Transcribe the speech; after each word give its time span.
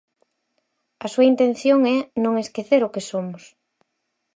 A 1.05 1.07
súa 1.13 1.27
intención 1.31 1.79
é 1.95 1.97
non 2.23 2.33
esquecer 2.43 2.81
o 2.87 2.93
que 2.93 3.05
somos. 3.11 3.43